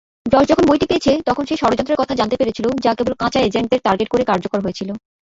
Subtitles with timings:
[0.25, 4.07] যশ যখন বইটি পেয়েছে, তখন সে ষড়যন্ত্রের কথা জানতে পেরেছিল যা কেবল কাঁচা এজেন্টদের টার্গেট
[4.09, 4.89] করে কার্যকর হয়েছিল।